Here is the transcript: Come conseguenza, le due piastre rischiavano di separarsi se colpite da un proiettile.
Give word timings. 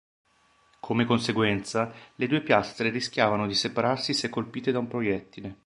Come 0.79 1.05
conseguenza, 1.05 1.93
le 2.15 2.25
due 2.25 2.41
piastre 2.41 2.89
rischiavano 2.89 3.45
di 3.45 3.53
separarsi 3.53 4.15
se 4.15 4.29
colpite 4.29 4.71
da 4.71 4.79
un 4.79 4.87
proiettile. 4.87 5.57